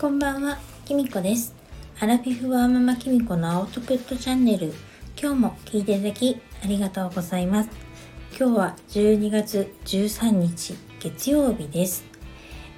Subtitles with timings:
[0.00, 1.54] こんばんは、きみこです。
[2.00, 4.72] アラフィフワーママきみこのアウトプットチャンネル。
[5.20, 7.70] 今日も聞いていただきありがとうございます。
[8.30, 12.06] 今日は12月13日月曜日です。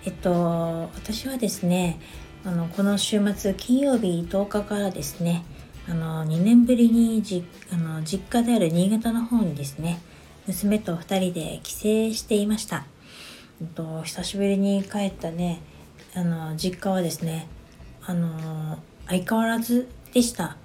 [0.04, 2.00] えっと、私はですね、
[2.44, 5.44] あのこの週末金曜日10日からですね、
[5.88, 10.00] あの2年ぶりにじあの実家である新潟の方にですね、
[10.48, 11.78] 娘と2人で帰省
[12.16, 12.84] していました。
[13.60, 15.60] えっと、久しぶりに帰ったね
[16.14, 17.48] あの実家はですね
[18.04, 20.56] あの相変わらずでした。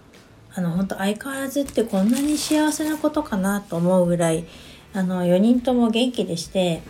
[0.54, 4.48] あの本当相変わらずってこんなに幸せなことかなと思うぐらい
[4.92, 6.82] あの4人とも元気でして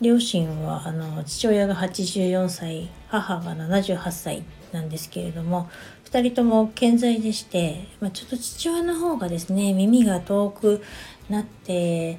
[0.00, 4.42] 両親はあの父親が84歳母が78歳
[4.72, 5.68] なんですけれども
[6.06, 10.82] 2人とも健在でして、まあ、ちょっと父親の方がですね耳が遠く
[11.28, 12.18] なって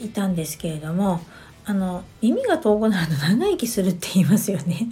[0.00, 1.20] いたんですけれども
[1.64, 4.88] あの耳が遠くなると長生きするって言いますよね。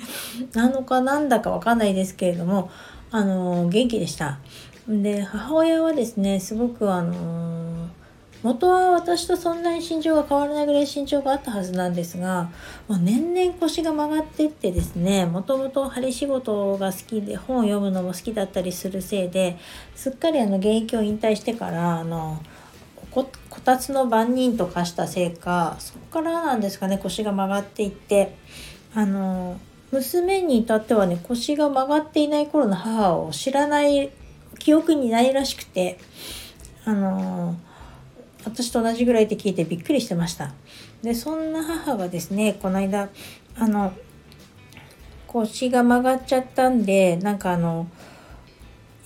[0.54, 2.70] なのかなんだかわかんないですけれども
[3.10, 4.38] あの元気でした。
[4.88, 7.88] で母親はですねすごくあの
[8.42, 12.50] 元は私とそんなに身長が変わらないぐらい身長があったはずなんですが、
[12.88, 19.58] もう年々腰が曲がってってですねもともと針仕事が好きで本を読むのも好きだったりするせいで
[19.94, 22.42] すっかりあの現役を引退してからあの
[23.60, 28.34] こたつの番人と化したせいかそこからなんですかね腰が曲がっていって。
[28.94, 29.60] あの
[29.92, 34.10] 娘に至ってはね腰が曲がっていない頃の母を知らない
[34.58, 35.98] 記憶にないらしくて。
[36.86, 37.54] あの
[38.44, 40.54] 私と同じぐらいって聞いてびっくりしてました。
[41.02, 43.10] でそんな母がですねこの間
[43.56, 43.92] あの
[45.26, 47.86] 腰が曲がっちゃったんでなんかあの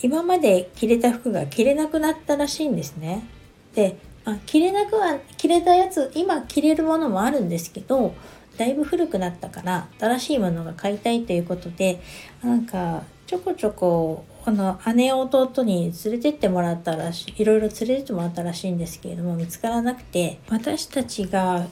[0.03, 3.27] 今まで着れた服が着れなくなったらしいんですね。
[3.75, 8.15] で、あ、着れなくは着れたやつ今着れるものもあるんですけど
[8.57, 12.01] だいぶ古くなったから新しいものが買いたいということで
[12.43, 21.67] なんかちょこちょこあの姉弟に連れてってもらったらしいいろいろ連れてってもらったらしいんですけれども見つからなくて私たちが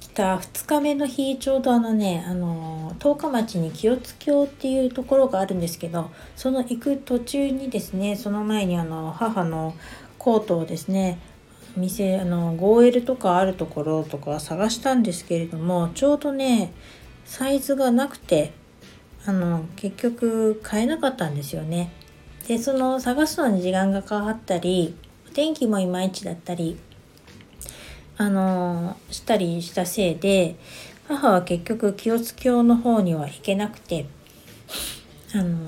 [0.00, 9.74] 来た2日目の日ちょうどあのねあの十日町に清津峡っていうところがあるんですけどその行く途中にですねその前にあの母の
[10.18, 11.20] コートをですね
[11.76, 16.72] 店あの 5L とかあるところとか探したんですけれどもちょうどね
[17.24, 18.52] サイズがなくて
[19.26, 21.90] あの結局買えなかったんですよね。
[22.46, 24.94] でその探すのに時間がかかったり
[25.28, 26.78] お天気もいまいちだったり
[28.16, 30.56] あのしたりしたせいで
[31.08, 34.06] 母は結局清津峡の方には行けなくて
[35.34, 35.58] あの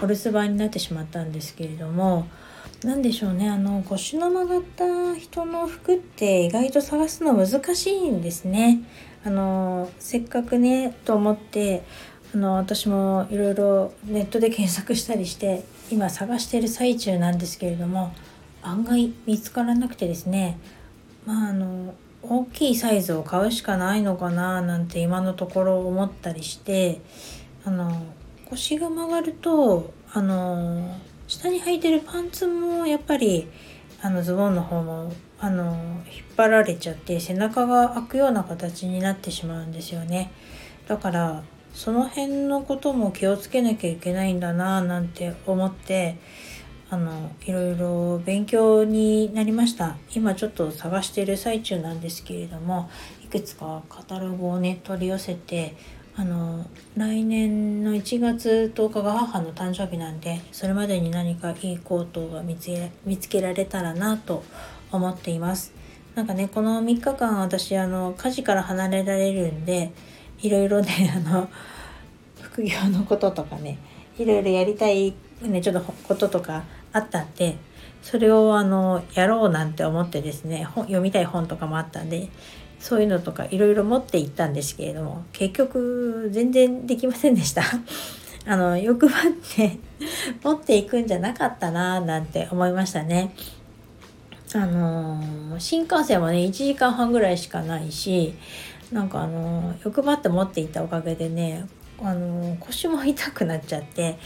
[0.00, 2.28] お留守番になってしまったんですけれども
[2.84, 8.80] 何でしょうねあの腰の曲がった人の服って意外と探すの難しいんですね。
[9.24, 11.84] あのせっかくねと思って
[12.34, 18.12] あの私もいろいろネットで検索したりして今探してる最中なんですけれども
[18.62, 20.58] 案外見つからなくてですね
[21.24, 27.00] まああの大きいサイズを買うしかないのかななんて今のところ思ったりして
[27.64, 28.06] あの
[28.48, 30.96] 腰が曲がるとあの
[31.32, 33.48] 下に履いてるパンツもやっぱり
[34.02, 35.10] あのズボンの方も
[35.40, 35.72] あの
[36.06, 40.30] 引っ張られちゃって背中が開くような形になってしまうんですよね。
[40.86, 41.42] だから
[41.72, 46.18] その辺のことも気をつけなきゃいけないんだななんて思って
[46.90, 49.96] あのいろいろ勉強になりました。
[50.14, 52.90] 今ちょっと探している最中なんですけれども
[53.24, 55.76] いくつかカタログをね取り寄せて
[56.14, 64.44] あの来年の1月10日が母の誕生日なんでそれまでに何かいいコートが見つけられたらなと
[64.90, 65.72] 思っています。
[66.14, 69.92] なんかねこの3日間私あの家事から離れられるんで
[70.42, 71.48] いろいろね あの
[72.40, 73.78] 副業のこととかね
[74.18, 77.56] いろいろやりたい、ね、ちょっとこととかあったんで
[78.02, 82.28] それをあのやろうなんて思ってですね読みたい本とかもあったんで
[82.82, 87.62] そういうのとかいろいろ持っていったんですけれども結局全然できませんでした。
[88.44, 89.78] あの欲張って
[90.42, 93.36] 持っていくんじゃなかったななんて思いましたね。
[94.52, 95.22] あの
[95.60, 98.34] 新幹線はね1時間半ぐらいしかないし
[98.90, 101.64] なんかあの欲張って持っていったおかげでね
[102.02, 104.18] あの腰も痛くなっちゃって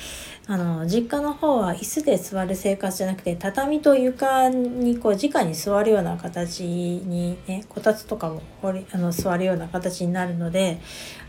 [0.49, 10.81] あの実家の方は椅子で座る生活じゃなくて畳と床にこう直に座るような形にねこたつとかもあの座るような形になるので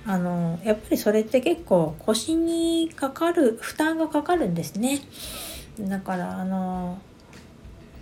[0.05, 5.01] あのやっぱりそれって結構腰にかかる負担がかかるんですね。
[5.79, 6.99] だからあの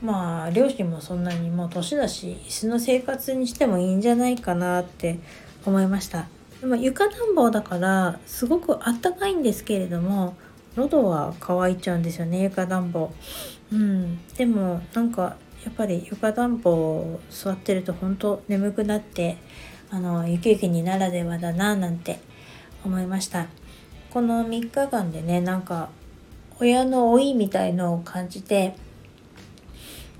[0.01, 5.19] まあ両親もそんなにもう年だし椅子の生活にしてもいいんじゃないかなって
[5.65, 6.27] 思いました。
[6.65, 10.35] でも床暖房だからすごくあったかいんですけれども
[10.75, 13.13] 喉は乾いちゃうんですよね床暖房。
[13.71, 14.17] うん。
[14.33, 19.37] でもなんかやっぱり床暖房座ってると本当眠くなって
[19.91, 22.19] あの雪雪にならではだななんて
[22.83, 23.45] 思いました。
[24.09, 25.89] この3日間でねなんか
[26.59, 28.75] 親の老いみたいのを感じて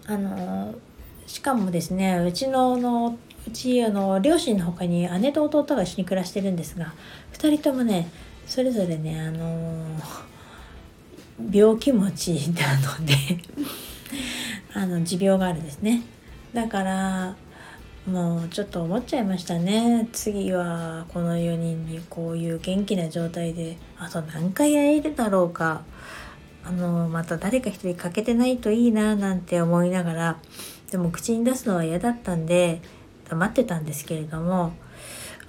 [0.06, 0.76] あの
[1.26, 6.94] しかもですねうちののうちあの両親の他に姉と弟が一緒に暮らしてるんですが
[7.34, 8.10] 2人ともね
[8.48, 9.86] それぞれねあの
[11.52, 13.14] 病気持ちなので
[14.74, 16.02] あの持病があるんですね。
[16.54, 17.36] だから
[18.08, 20.08] もうちょっと思っちゃいましたね。
[20.12, 25.84] 次はこの4人にこういう元気な状態であと何回会えるだろうか。
[26.68, 30.38] あのまた誰か一人欠けてないといいななんて思いながら
[30.90, 32.82] でも口に出すのは嫌だったんで
[33.30, 34.74] 黙ってたんですけれども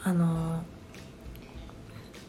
[0.02, 0.62] あの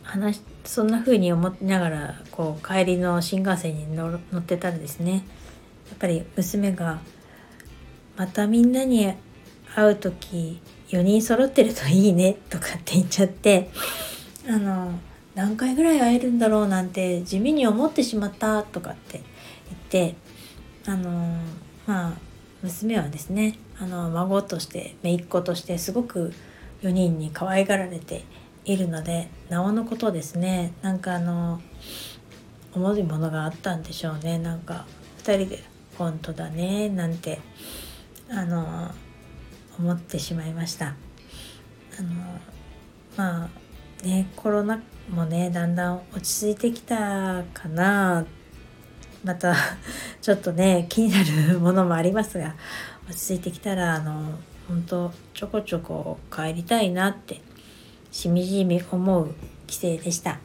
[0.04, 5.24] 話そんな風に思いながらこう帰りの新幹線に乗ってたらですね。
[5.90, 7.00] やっぱり娘が
[8.18, 9.14] 「またみんなに
[9.74, 13.70] 会う時4人揃ってるといいね」とかって言っちゃって
[14.48, 15.00] あの
[15.36, 19.22] 何回ぐらい会えるんだろうなんて地味に思ってしまったとかって
[19.92, 20.16] 言って
[20.86, 21.38] あの
[21.86, 22.14] まあ
[22.64, 26.33] 娘はですねあの孫として姪っ子としてすごく
[26.81, 28.24] 4人に可愛がられて
[28.65, 30.74] いるのでなおのことですね。
[30.81, 31.62] なんかあの
[32.74, 34.39] 思うものがあったんでしょうね。
[34.39, 34.85] なんか
[35.19, 35.63] 2人で
[35.97, 37.39] 「本当だね」なんて
[38.29, 38.91] あの
[39.79, 40.95] 思ってしまいました。
[42.00, 42.09] あの
[43.15, 48.25] まあねコロナもねだんだん落ち着いてきたかな。
[49.24, 49.56] また
[50.21, 52.56] ちょっとね気になるものもありますが
[53.09, 54.38] 落ち着いてきたらあの
[54.68, 57.42] 本当ちょこちょこ帰りたいなって
[58.12, 59.33] しみじみ思う
[59.65, 60.39] 帰省でした。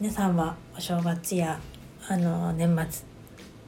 [0.00, 1.60] 皆さんはお正月や
[2.08, 3.04] あの年末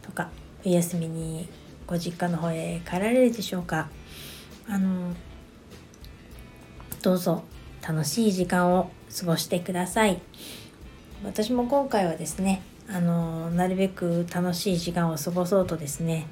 [0.00, 0.30] とか
[0.62, 1.48] 冬休みに
[1.86, 3.90] ご実家の方へ帰られるでしょうか？
[4.68, 5.14] あの
[7.02, 7.42] どうぞ
[7.86, 10.22] 楽しい時間を過ごしてください。
[11.22, 16.26] 私も今回はですねあのなるべく楽しい時間を過ごそうとですね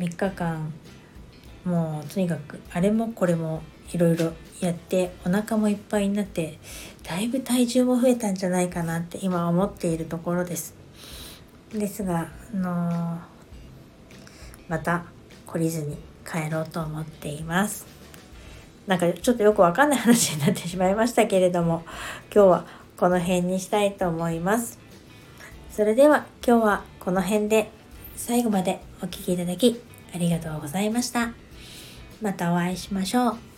[0.00, 0.72] 3日間
[1.64, 3.62] もうとにかくあれもこれも
[3.92, 6.58] いろいろやってお腹もいっぱいになって
[7.02, 10.74] だいぶ体重も増えたんじゃないかなって今思っているところです。
[11.72, 13.18] ですがあの
[14.68, 15.04] また
[15.46, 17.86] 懲りずに帰ろうと思っています。
[18.86, 21.84] なんかちょっとよくわかんない話になってしまいましたけれども
[22.34, 22.66] 今日は
[22.98, 24.78] この辺にしたいと思います。
[25.70, 27.70] それでは今日はこの辺で
[28.16, 29.80] 最後までお聴きいただき
[30.14, 31.43] ありがとうございました。
[32.22, 33.53] またお会いしましょう。